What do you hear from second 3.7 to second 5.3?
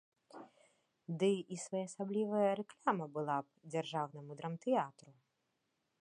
дзяржаўнаму драмтэатру.